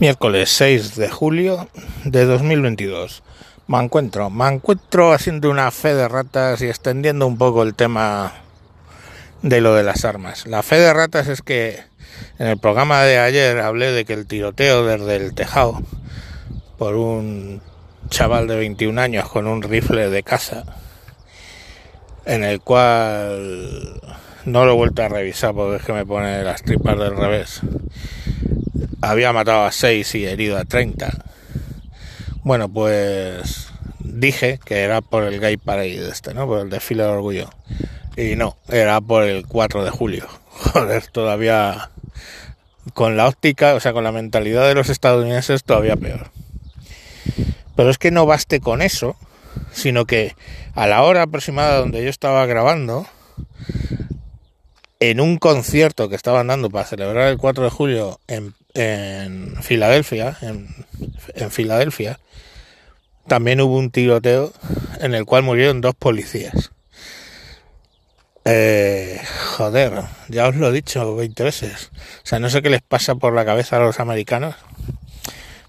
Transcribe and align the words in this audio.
Miércoles 0.00 0.48
6 0.52 0.96
de 0.96 1.10
julio 1.10 1.68
de 2.04 2.24
2022. 2.24 3.22
Me 3.66 3.76
encuentro, 3.80 4.30
me 4.30 4.48
encuentro 4.48 5.12
haciendo 5.12 5.50
una 5.50 5.70
fe 5.70 5.92
de 5.92 6.08
ratas 6.08 6.62
y 6.62 6.68
extendiendo 6.68 7.26
un 7.26 7.36
poco 7.36 7.62
el 7.62 7.74
tema 7.74 8.32
de 9.42 9.60
lo 9.60 9.74
de 9.74 9.82
las 9.82 10.06
armas. 10.06 10.46
La 10.46 10.62
fe 10.62 10.76
de 10.76 10.94
ratas 10.94 11.28
es 11.28 11.42
que 11.42 11.80
en 12.38 12.46
el 12.46 12.56
programa 12.56 13.02
de 13.02 13.18
ayer 13.18 13.58
hablé 13.58 13.92
de 13.92 14.06
que 14.06 14.14
el 14.14 14.26
tiroteo 14.26 14.86
desde 14.86 15.16
el 15.16 15.34
tejado 15.34 15.82
por 16.78 16.96
un 16.96 17.60
chaval 18.08 18.46
de 18.46 18.56
21 18.56 18.98
años 18.98 19.28
con 19.28 19.46
un 19.46 19.60
rifle 19.60 20.08
de 20.08 20.22
caza 20.22 20.64
en 22.24 22.42
el 22.42 22.62
cual 22.62 24.00
no 24.46 24.64
lo 24.64 24.72
he 24.72 24.76
vuelto 24.76 25.02
a 25.02 25.08
revisar 25.08 25.52
porque 25.52 25.76
es 25.76 25.82
que 25.82 25.92
me 25.92 26.06
pone 26.06 26.42
las 26.42 26.62
tripas 26.62 26.98
del 26.98 27.14
revés 27.14 27.60
había 29.00 29.32
matado 29.32 29.64
a 29.64 29.72
6 29.72 30.14
y 30.14 30.26
herido 30.26 30.56
a 30.58 30.64
30. 30.64 31.24
Bueno, 32.42 32.68
pues 32.68 33.68
dije 34.00 34.58
que 34.64 34.80
era 34.80 35.00
por 35.00 35.24
el 35.24 35.40
Gay 35.40 35.56
Parade 35.56 36.08
este, 36.08 36.34
¿no? 36.34 36.46
Por 36.46 36.60
el 36.60 36.70
desfile 36.70 37.02
de 37.02 37.08
orgullo. 37.08 37.50
Y 38.16 38.36
no, 38.36 38.56
era 38.68 39.00
por 39.00 39.24
el 39.24 39.46
4 39.46 39.84
de 39.84 39.90
julio. 39.90 40.26
Joder, 40.50 41.06
todavía 41.08 41.90
con 42.94 43.16
la 43.16 43.28
óptica, 43.28 43.74
o 43.74 43.80
sea, 43.80 43.92
con 43.92 44.04
la 44.04 44.12
mentalidad 44.12 44.66
de 44.66 44.74
los 44.74 44.88
estadounidenses 44.88 45.64
todavía 45.64 45.96
peor. 45.96 46.30
Pero 47.76 47.90
es 47.90 47.98
que 47.98 48.10
no 48.10 48.26
baste 48.26 48.60
con 48.60 48.82
eso, 48.82 49.16
sino 49.72 50.04
que 50.04 50.34
a 50.74 50.86
la 50.86 51.02
hora 51.02 51.22
aproximada 51.22 51.78
donde 51.78 52.02
yo 52.02 52.10
estaba 52.10 52.44
grabando, 52.46 53.06
en 54.98 55.20
un 55.20 55.38
concierto 55.38 56.08
que 56.08 56.16
estaban 56.16 56.48
dando 56.48 56.68
para 56.68 56.84
celebrar 56.84 57.28
el 57.28 57.38
4 57.38 57.64
de 57.64 57.70
julio 57.70 58.20
en 58.28 58.54
en 58.74 59.56
Filadelfia, 59.62 60.36
en, 60.42 61.50
Filadelfia, 61.50 62.18
también 63.26 63.60
hubo 63.60 63.76
un 63.76 63.90
tiroteo 63.90 64.52
en 65.00 65.14
el 65.14 65.24
cual 65.24 65.42
murieron 65.42 65.80
dos 65.80 65.94
policías. 65.94 66.70
Eh, 68.44 69.20
joder, 69.56 70.02
ya 70.28 70.48
os 70.48 70.56
lo 70.56 70.68
he 70.68 70.72
dicho 70.72 71.14
20 71.14 71.42
veces. 71.44 71.90
O 72.24 72.26
sea, 72.26 72.38
no 72.38 72.50
sé 72.50 72.62
qué 72.62 72.70
les 72.70 72.82
pasa 72.82 73.14
por 73.14 73.34
la 73.34 73.44
cabeza 73.44 73.76
a 73.76 73.80
los 73.80 74.00
americanos, 74.00 74.54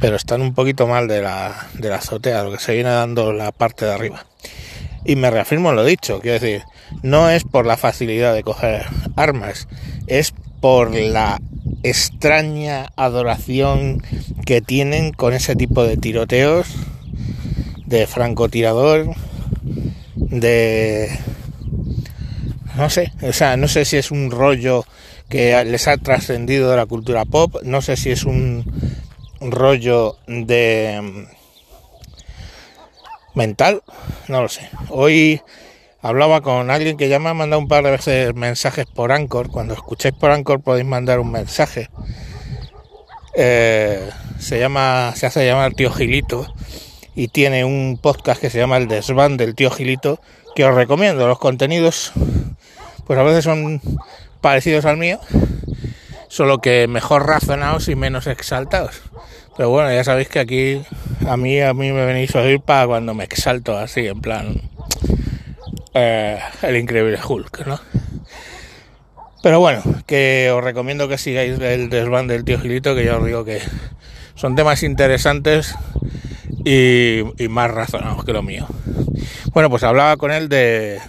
pero 0.00 0.16
están 0.16 0.42
un 0.42 0.54
poquito 0.54 0.86
mal 0.86 1.08
de 1.08 1.22
la, 1.22 1.68
de 1.74 1.88
la 1.88 1.96
azotea, 1.96 2.44
lo 2.44 2.52
que 2.52 2.58
se 2.58 2.74
viene 2.74 2.90
dando 2.90 3.32
la 3.32 3.52
parte 3.52 3.84
de 3.84 3.92
arriba. 3.92 4.26
Y 5.04 5.16
me 5.16 5.30
reafirmo 5.30 5.72
lo 5.72 5.84
dicho, 5.84 6.20
quiero 6.20 6.38
decir, 6.38 6.62
no 7.02 7.28
es 7.28 7.44
por 7.44 7.66
la 7.66 7.76
facilidad 7.76 8.34
de 8.34 8.44
coger 8.44 8.86
armas, 9.16 9.66
es 10.06 10.32
por 10.60 10.94
la 10.94 11.40
extraña 11.82 12.92
adoración 12.96 14.02
que 14.44 14.60
tienen 14.60 15.12
con 15.12 15.34
ese 15.34 15.56
tipo 15.56 15.84
de 15.84 15.96
tiroteos, 15.96 16.68
de 17.86 18.06
francotirador, 18.06 19.14
de... 20.14 21.10
no 22.76 22.88
sé, 22.90 23.12
o 23.22 23.32
sea, 23.32 23.56
no 23.56 23.68
sé 23.68 23.84
si 23.84 23.96
es 23.96 24.10
un 24.10 24.30
rollo 24.30 24.84
que 25.28 25.64
les 25.64 25.88
ha 25.88 25.96
trascendido 25.96 26.70
de 26.70 26.76
la 26.76 26.86
cultura 26.86 27.24
pop, 27.24 27.56
no 27.62 27.82
sé 27.82 27.96
si 27.96 28.10
es 28.10 28.24
un 28.24 28.64
rollo 29.40 30.18
de 30.26 31.26
mental, 33.34 33.82
no 34.28 34.42
lo 34.42 34.48
sé. 34.48 34.68
Hoy 34.88 35.40
hablaba 36.02 36.40
con 36.40 36.70
alguien 36.70 36.96
que 36.96 37.08
ya 37.08 37.18
me 37.18 37.30
ha 37.30 37.34
mandado 37.34 37.62
un 37.62 37.68
par 37.68 37.84
de 37.84 37.92
veces 37.92 38.34
mensajes 38.34 38.86
por 38.86 39.12
Anchor. 39.12 39.50
Cuando 39.50 39.72
escuchéis 39.72 40.14
por 40.14 40.32
Anchor 40.32 40.60
podéis 40.60 40.86
mandar 40.86 41.20
un 41.20 41.30
mensaje. 41.30 41.88
Eh, 43.34 44.10
se 44.38 44.58
llama, 44.58 45.12
se 45.16 45.26
hace 45.26 45.46
llamar 45.46 45.72
Tío 45.72 45.90
Gilito 45.90 46.52
y 47.14 47.28
tiene 47.28 47.64
un 47.64 47.98
podcast 48.02 48.40
que 48.40 48.50
se 48.50 48.58
llama 48.58 48.76
El 48.76 48.88
Desván 48.88 49.36
del 49.36 49.54
Tío 49.54 49.70
Gilito 49.70 50.20
que 50.54 50.64
os 50.64 50.74
recomiendo. 50.74 51.26
Los 51.28 51.38
contenidos, 51.38 52.12
pues 53.06 53.18
a 53.18 53.22
veces 53.22 53.44
son 53.44 53.80
parecidos 54.40 54.84
al 54.84 54.96
mío, 54.96 55.20
solo 56.28 56.58
que 56.58 56.88
mejor 56.88 57.26
razonados 57.26 57.88
y 57.88 57.94
menos 57.94 58.26
exaltados. 58.26 59.00
Pero 59.56 59.70
bueno, 59.70 59.92
ya 59.92 60.02
sabéis 60.02 60.28
que 60.28 60.40
aquí 60.40 60.82
a 61.28 61.36
mí 61.36 61.60
a 61.60 61.74
mí 61.74 61.92
me 61.92 62.04
venís 62.04 62.34
a 62.34 62.40
oír 62.40 62.60
para 62.60 62.86
cuando 62.86 63.14
me 63.14 63.24
exalto 63.24 63.78
así, 63.78 64.08
en 64.08 64.20
plan 64.20 64.71
eh, 65.94 66.38
el 66.62 66.76
increíble 66.76 67.18
Hulk, 67.22 67.66
¿no? 67.66 67.80
Pero 69.42 69.58
bueno, 69.58 69.82
que 70.06 70.52
os 70.54 70.62
recomiendo 70.62 71.08
que 71.08 71.18
sigáis 71.18 71.58
el 71.58 71.90
desván 71.90 72.28
del 72.28 72.44
tío 72.44 72.60
Gilito, 72.60 72.94
que 72.94 73.04
ya 73.04 73.16
os 73.16 73.26
digo 73.26 73.44
que 73.44 73.60
son 74.36 74.54
temas 74.54 74.84
interesantes 74.84 75.74
y, 76.64 77.22
más 77.48 77.70
razonados 77.70 78.24
que 78.24 78.32
lo 78.32 78.42
mío. 78.42 78.66
Bueno, 79.52 79.68
pues 79.68 79.82
hablaba 79.82 80.16
con 80.16 80.30
él 80.30 80.48
de, 80.48 81.00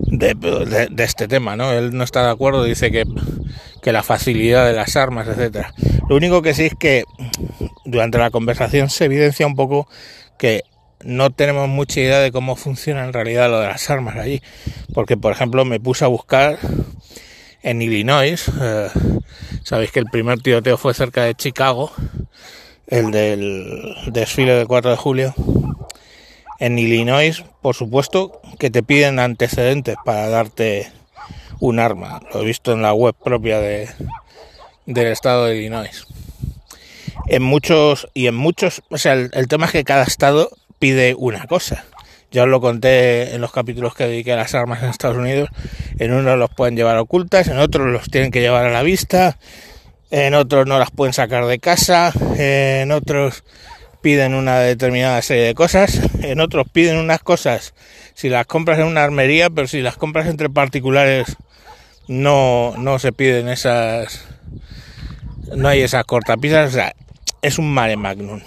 de, 0.00 1.04
este 1.04 1.28
tema, 1.28 1.56
¿no? 1.56 1.72
Él 1.72 1.94
no 1.94 2.04
está 2.04 2.24
de 2.24 2.30
acuerdo, 2.30 2.64
dice 2.64 2.90
que, 2.90 3.04
que 3.82 3.92
la 3.92 4.02
facilidad 4.02 4.66
de 4.66 4.72
las 4.72 4.96
armas, 4.96 5.28
etcétera. 5.28 5.74
Lo 6.08 6.16
único 6.16 6.40
que 6.40 6.54
sí 6.54 6.64
es 6.64 6.74
que 6.74 7.04
durante 7.84 8.16
la 8.16 8.30
conversación 8.30 8.88
se 8.88 9.04
evidencia 9.04 9.46
un 9.46 9.56
poco 9.56 9.88
que 10.38 10.62
no 11.04 11.30
tenemos 11.30 11.68
mucha 11.68 12.00
idea 12.00 12.20
de 12.20 12.32
cómo 12.32 12.56
funciona 12.56 13.04
en 13.04 13.12
realidad 13.12 13.50
lo 13.50 13.60
de 13.60 13.68
las 13.68 13.88
armas 13.90 14.16
allí. 14.16 14.42
Porque, 14.94 15.16
por 15.16 15.32
ejemplo, 15.32 15.64
me 15.64 15.80
puse 15.80 16.04
a 16.04 16.08
buscar 16.08 16.58
en 17.62 17.82
Illinois. 17.82 18.50
Eh, 18.60 18.88
sabéis 19.62 19.90
que 19.92 20.00
el 20.00 20.06
primer 20.06 20.40
tiroteo 20.40 20.76
fue 20.76 20.94
cerca 20.94 21.24
de 21.24 21.34
Chicago, 21.34 21.92
el 22.86 23.10
del 23.10 23.94
desfile 24.06 24.54
del 24.54 24.66
4 24.66 24.92
de 24.92 24.96
julio. 24.96 25.34
En 26.58 26.78
Illinois, 26.78 27.44
por 27.60 27.74
supuesto, 27.74 28.40
que 28.58 28.70
te 28.70 28.82
piden 28.82 29.18
antecedentes 29.18 29.96
para 30.04 30.28
darte 30.28 30.90
un 31.60 31.78
arma. 31.78 32.20
Lo 32.32 32.40
he 32.40 32.44
visto 32.44 32.72
en 32.72 32.82
la 32.82 32.94
web 32.94 33.14
propia 33.14 33.60
de, 33.60 33.90
del 34.86 35.08
estado 35.08 35.46
de 35.46 35.56
Illinois. 35.56 36.06
En 37.26 37.42
muchos, 37.42 38.08
y 38.14 38.28
en 38.28 38.36
muchos, 38.36 38.82
o 38.88 38.98
sea, 38.98 39.14
el 39.14 39.48
tema 39.48 39.66
es 39.66 39.72
que 39.72 39.84
cada 39.84 40.04
estado 40.04 40.50
pide 40.78 41.14
una 41.14 41.46
cosa. 41.46 41.84
Ya 42.30 42.42
os 42.42 42.48
lo 42.48 42.60
conté 42.60 43.34
en 43.34 43.40
los 43.40 43.52
capítulos 43.52 43.94
que 43.94 44.06
dediqué 44.06 44.32
a 44.32 44.36
las 44.36 44.54
armas 44.54 44.82
en 44.82 44.90
Estados 44.90 45.16
Unidos. 45.16 45.48
En 45.98 46.12
unos 46.12 46.38
los 46.38 46.50
pueden 46.50 46.76
llevar 46.76 46.98
ocultas, 46.98 47.48
en 47.48 47.58
otros 47.58 47.86
los 47.86 48.10
tienen 48.10 48.30
que 48.30 48.40
llevar 48.40 48.66
a 48.66 48.70
la 48.70 48.82
vista, 48.82 49.38
en 50.10 50.34
otros 50.34 50.66
no 50.66 50.78
las 50.78 50.90
pueden 50.90 51.12
sacar 51.12 51.46
de 51.46 51.58
casa, 51.58 52.12
en 52.36 52.92
otros 52.92 53.44
piden 54.02 54.34
una 54.34 54.60
determinada 54.60 55.20
serie 55.22 55.44
de 55.44 55.54
cosas, 55.54 56.00
en 56.22 56.40
otros 56.40 56.66
piden 56.72 56.96
unas 56.96 57.20
cosas 57.20 57.74
si 58.14 58.28
las 58.28 58.46
compras 58.46 58.78
en 58.78 58.86
una 58.86 59.04
armería, 59.04 59.50
pero 59.50 59.66
si 59.66 59.82
las 59.82 59.96
compras 59.96 60.26
entre 60.26 60.48
particulares 60.48 61.36
no, 62.08 62.74
no 62.78 62.98
se 62.98 63.12
piden 63.12 63.48
esas, 63.48 64.26
no 65.54 65.68
hay 65.68 65.82
esas 65.82 66.04
cortapisas, 66.04 66.70
o 66.70 66.72
sea, 66.72 66.94
es 67.42 67.58
un 67.58 67.72
mare 67.72 67.96
magnum. 67.96 68.40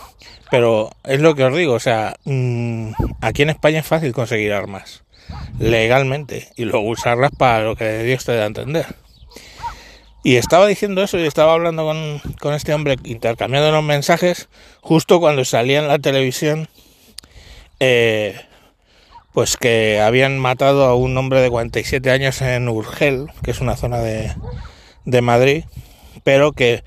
Pero 0.51 0.89
es 1.03 1.19
lo 1.21 1.35
que 1.35 1.43
os 1.43 1.55
digo, 1.55 1.73
o 1.73 1.79
sea, 1.79 2.15
mm, 2.25 2.91
aquí 3.21 3.43
en 3.43 3.49
España 3.49 3.79
es 3.79 3.87
fácil 3.87 4.13
conseguir 4.13 4.53
armas 4.53 5.03
legalmente 5.59 6.49
y 6.55 6.65
luego 6.65 6.87
usarlas 6.87 7.31
para 7.37 7.63
lo 7.63 7.75
que 7.75 8.03
Dios 8.03 8.25
te 8.25 8.35
da 8.35 8.43
a 8.43 8.47
entender. 8.47 8.85
Y 10.23 10.35
estaba 10.35 10.67
diciendo 10.67 11.01
eso 11.01 11.17
y 11.17 11.25
estaba 11.25 11.53
hablando 11.53 11.85
con, 11.85 12.21
con 12.39 12.53
este 12.53 12.73
hombre, 12.73 12.97
intercambiando 13.03 13.71
los 13.71 13.83
mensajes, 13.83 14.49
justo 14.81 15.19
cuando 15.19 15.45
salía 15.45 15.79
en 15.79 15.87
la 15.87 15.99
televisión, 15.99 16.67
eh, 17.79 18.35
pues 19.33 19.55
que 19.55 20.01
habían 20.01 20.37
matado 20.37 20.85
a 20.85 20.95
un 20.95 21.17
hombre 21.17 21.41
de 21.41 21.49
47 21.49 22.11
años 22.11 22.41
en 22.41 22.67
Urgel, 22.67 23.27
que 23.43 23.51
es 23.51 23.61
una 23.61 23.77
zona 23.77 23.99
de, 23.99 24.33
de 25.05 25.21
Madrid, 25.21 25.63
pero 26.23 26.51
que 26.51 26.83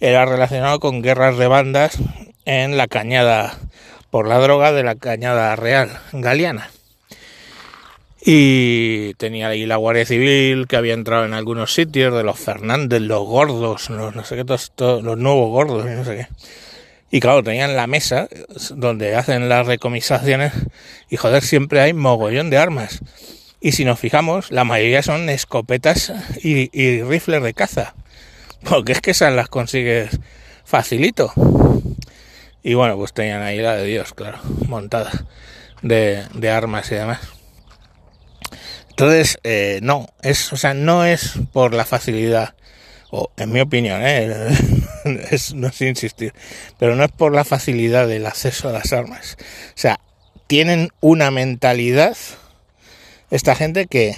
era 0.00 0.24
relacionado 0.24 0.80
con 0.80 1.02
guerras 1.02 1.38
de 1.38 1.46
bandas 1.46 1.98
en 2.44 2.76
la 2.76 2.86
cañada 2.88 3.58
por 4.10 4.28
la 4.28 4.38
droga 4.38 4.72
de 4.72 4.82
la 4.82 4.94
cañada 4.94 5.56
real 5.56 5.90
galeana. 6.12 6.70
Y 8.24 9.14
tenía 9.14 9.48
ahí 9.48 9.66
la 9.66 9.76
Guardia 9.76 10.06
Civil 10.06 10.66
que 10.68 10.76
había 10.76 10.94
entrado 10.94 11.24
en 11.24 11.34
algunos 11.34 11.74
sitios 11.74 12.14
de 12.14 12.22
los 12.22 12.38
Fernández, 12.38 13.00
los 13.00 13.26
gordos, 13.26 13.90
los, 13.90 14.14
no 14.14 14.24
sé 14.24 14.36
qué, 14.36 14.44
todos, 14.44 15.02
los 15.02 15.18
nuevos 15.18 15.50
gordos, 15.50 15.84
no 15.86 16.04
sé 16.04 16.16
qué. 16.16 16.28
Y 17.10 17.20
claro, 17.20 17.42
tenían 17.42 17.74
la 17.74 17.86
mesa 17.86 18.28
donde 18.74 19.16
hacen 19.16 19.48
las 19.48 19.66
recomisaciones 19.66 20.52
y 21.10 21.16
joder, 21.16 21.42
siempre 21.42 21.80
hay 21.80 21.92
mogollón 21.92 22.48
de 22.48 22.58
armas. 22.58 23.00
Y 23.60 23.72
si 23.72 23.84
nos 23.84 23.98
fijamos, 23.98 24.50
la 24.50 24.64
mayoría 24.64 25.02
son 25.02 25.28
escopetas 25.28 26.12
y, 26.42 26.70
y 26.72 27.02
rifles 27.02 27.42
de 27.42 27.54
caza. 27.54 27.94
Porque 28.62 28.92
es 28.92 29.00
que 29.00 29.10
esas 29.12 29.32
las 29.32 29.48
consigues 29.48 30.20
facilito. 30.64 31.32
Y 32.62 32.74
bueno, 32.74 32.96
pues 32.96 33.12
tenían 33.12 33.42
ahí 33.42 33.58
la 33.58 33.76
de 33.76 33.86
Dios, 33.86 34.14
claro, 34.14 34.38
montada 34.68 35.10
de, 35.82 36.24
de 36.34 36.50
armas 36.50 36.90
y 36.92 36.94
demás. 36.94 37.20
Entonces, 38.90 39.38
eh, 39.42 39.80
no, 39.82 40.08
es, 40.22 40.52
o 40.52 40.56
sea, 40.56 40.74
no 40.74 41.04
es 41.04 41.32
por 41.52 41.74
la 41.74 41.84
facilidad 41.84 42.54
o 43.10 43.30
en 43.36 43.52
mi 43.52 43.60
opinión, 43.60 44.00
¿eh? 44.02 44.48
es, 45.30 45.54
no 45.54 45.70
sé 45.70 45.88
insistir, 45.88 46.32
pero 46.78 46.96
no 46.96 47.04
es 47.04 47.12
por 47.12 47.34
la 47.34 47.44
facilidad 47.44 48.08
del 48.08 48.26
acceso 48.26 48.68
a 48.68 48.72
las 48.72 48.92
armas. 48.92 49.36
O 49.40 49.78
sea, 49.78 50.00
tienen 50.46 50.88
una 51.00 51.30
mentalidad, 51.30 52.16
esta 53.30 53.54
gente 53.54 53.86
que 53.86 54.16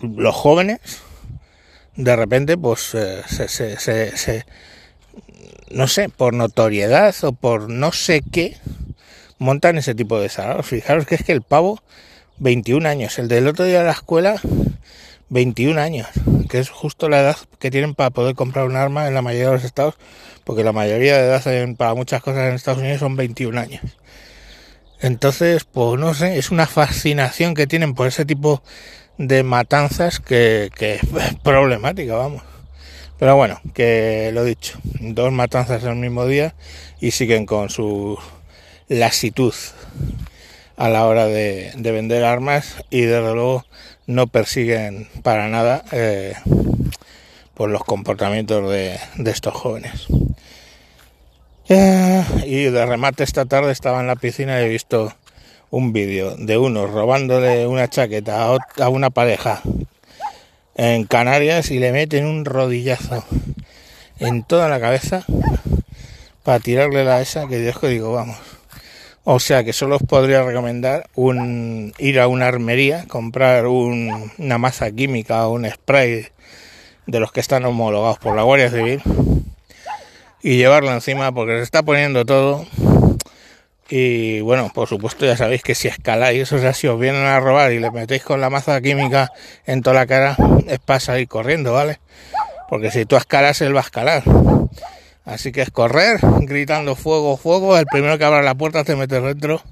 los 0.00 0.34
jóvenes, 0.34 0.80
de 1.96 2.16
repente, 2.16 2.56
pues 2.56 2.94
eh, 2.94 3.22
se, 3.26 3.48
se, 3.48 3.76
se, 3.78 4.46
no 5.70 5.88
sé, 5.88 6.08
por 6.08 6.34
notoriedad 6.34 7.14
o 7.22 7.32
por 7.32 7.68
no 7.68 7.92
sé 7.92 8.22
qué, 8.22 8.56
montan 9.38 9.78
ese 9.78 9.94
tipo 9.94 10.20
de 10.20 10.28
salarios. 10.28 10.66
Fijaros 10.66 11.06
que 11.06 11.16
es 11.16 11.24
que 11.24 11.32
el 11.32 11.42
pavo, 11.42 11.82
21 12.38 12.88
años, 12.88 13.18
el 13.18 13.28
del 13.28 13.48
otro 13.48 13.64
día 13.64 13.80
de 13.80 13.86
la 13.86 13.92
escuela, 13.92 14.40
21 15.28 15.80
años, 15.80 16.08
que 16.48 16.58
es 16.58 16.70
justo 16.70 17.08
la 17.08 17.20
edad 17.20 17.36
que 17.58 17.70
tienen 17.70 17.94
para 17.94 18.10
poder 18.10 18.34
comprar 18.34 18.66
un 18.66 18.76
arma 18.76 19.08
en 19.08 19.14
la 19.14 19.22
mayoría 19.22 19.48
de 19.48 19.54
los 19.54 19.64
estados, 19.64 19.96
porque 20.44 20.64
la 20.64 20.72
mayoría 20.72 21.16
de 21.16 21.26
edad 21.26 21.42
para 21.76 21.94
muchas 21.94 22.22
cosas 22.22 22.48
en 22.48 22.54
Estados 22.54 22.80
Unidos 22.80 23.00
son 23.00 23.16
21 23.16 23.60
años. 23.60 23.82
Entonces, 25.00 25.64
pues 25.64 25.98
no 26.00 26.14
sé, 26.14 26.38
es 26.38 26.50
una 26.50 26.66
fascinación 26.66 27.54
que 27.54 27.66
tienen 27.66 27.94
por 27.94 28.06
ese 28.06 28.24
tipo 28.24 28.62
de 29.18 29.42
matanzas 29.42 30.20
que, 30.20 30.70
que 30.74 30.94
es 30.94 31.00
problemática, 31.42 32.14
vamos. 32.14 32.42
Pero 33.18 33.36
bueno, 33.36 33.60
que 33.74 34.30
lo 34.32 34.44
dicho, 34.44 34.78
dos 35.00 35.32
matanzas 35.32 35.84
el 35.84 35.94
mismo 35.96 36.26
día 36.26 36.54
y 37.00 37.12
siguen 37.12 37.46
con 37.46 37.70
su 37.70 38.18
lasitud 38.88 39.54
a 40.76 40.88
la 40.88 41.06
hora 41.06 41.26
de, 41.26 41.72
vender 41.76 42.24
armas 42.24 42.76
y 42.90 43.02
desde 43.02 43.32
luego 43.32 43.64
no 44.06 44.26
persiguen 44.26 45.08
para 45.22 45.48
nada 45.48 45.84
eh, 45.92 46.34
por 47.54 47.70
los 47.70 47.84
comportamientos 47.84 48.68
de, 48.70 48.98
estos 49.26 49.54
jóvenes. 49.54 50.06
Eh, 51.68 52.24
y 52.44 52.64
de 52.64 52.84
remate 52.84 53.22
esta 53.22 53.44
tarde 53.46 53.70
estaba 53.70 54.00
en 54.00 54.08
la 54.08 54.16
piscina 54.16 54.60
y 54.60 54.64
he 54.64 54.68
visto 54.68 55.14
un 55.70 55.92
vídeo 55.92 56.36
de 56.36 56.58
uno 56.58 56.86
robándole 56.86 57.66
una 57.66 57.88
chaqueta 57.88 58.54
a 58.80 58.88
una 58.88 59.10
pareja 59.10 59.62
en 60.76 61.04
Canarias 61.04 61.70
y 61.70 61.78
le 61.78 61.92
meten 61.92 62.26
un 62.26 62.44
rodillazo 62.44 63.24
en 64.18 64.42
toda 64.42 64.68
la 64.68 64.80
cabeza 64.80 65.24
para 66.42 66.60
tirarle 66.60 67.04
la 67.04 67.20
esa 67.20 67.46
que 67.48 67.58
Dios 67.58 67.78
que 67.78 67.88
digo, 67.88 68.12
vamos. 68.12 68.36
O 69.24 69.40
sea 69.40 69.64
que 69.64 69.72
solo 69.72 69.96
os 69.96 70.02
podría 70.02 70.42
recomendar 70.42 71.08
un, 71.14 71.94
ir 71.98 72.20
a 72.20 72.28
una 72.28 72.46
armería, 72.46 73.06
comprar 73.08 73.66
una 73.66 74.58
masa 74.58 74.90
química 74.90 75.46
o 75.48 75.52
un 75.52 75.68
spray 75.68 76.26
de 77.06 77.20
los 77.20 77.32
que 77.32 77.40
están 77.40 77.64
homologados 77.64 78.18
por 78.18 78.36
la 78.36 78.42
Guardia 78.42 78.70
Civil 78.70 79.02
y 80.42 80.58
llevarlo 80.58 80.92
encima 80.92 81.32
porque 81.32 81.56
se 81.56 81.62
está 81.62 81.82
poniendo 81.82 82.26
todo. 82.26 82.66
Y 83.96 84.40
bueno, 84.40 84.72
por 84.74 84.88
supuesto 84.88 85.24
ya 85.24 85.36
sabéis 85.36 85.62
que 85.62 85.76
si 85.76 85.86
escaláis, 85.86 86.52
o 86.52 86.58
sea, 86.58 86.72
si 86.72 86.88
os 86.88 86.98
vienen 86.98 87.22
a 87.22 87.38
robar 87.38 87.70
y 87.70 87.78
le 87.78 87.92
metéis 87.92 88.24
con 88.24 88.40
la 88.40 88.50
masa 88.50 88.80
química 88.80 89.30
en 89.66 89.82
toda 89.82 89.94
la 89.94 90.06
cara, 90.08 90.36
es 90.66 90.80
para 90.80 90.98
salir 90.98 91.28
corriendo, 91.28 91.72
¿vale? 91.72 92.00
Porque 92.68 92.90
si 92.90 93.04
tú 93.04 93.14
escalas, 93.14 93.60
él 93.60 93.72
va 93.72 93.82
a 93.82 93.84
escalar. 93.84 94.24
Así 95.24 95.52
que 95.52 95.62
es 95.62 95.70
correr, 95.70 96.18
gritando 96.40 96.96
fuego, 96.96 97.36
fuego. 97.36 97.78
El 97.78 97.86
primero 97.86 98.18
que 98.18 98.24
abra 98.24 98.42
la 98.42 98.56
puerta 98.56 98.82
te 98.82 98.96
mete 98.96 99.20
dentro 99.20 99.62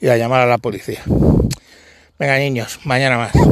y 0.00 0.08
a 0.08 0.16
llamar 0.16 0.40
a 0.40 0.46
la 0.46 0.58
policía. 0.58 1.02
Venga, 2.18 2.38
niños, 2.38 2.80
mañana 2.82 3.16
más. 3.16 3.51